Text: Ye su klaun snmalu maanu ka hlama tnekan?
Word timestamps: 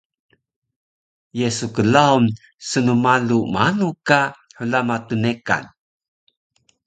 Ye 1.39 1.47
su 1.57 1.67
klaun 1.75 2.25
snmalu 2.67 3.37
maanu 3.53 3.87
ka 4.07 4.19
hlama 4.59 4.95
tnekan? 5.07 5.63